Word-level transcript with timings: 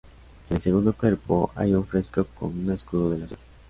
En 0.49 0.55
el 0.55 0.63
segundo 0.63 0.93
cuerpo 0.93 1.51
hay 1.53 1.73
un 1.75 1.85
fresco 1.85 2.25
con 2.25 2.57
un 2.59 2.71
escudo 2.71 3.11
de 3.11 3.19
la 3.19 3.27
ciudad. 3.27 3.43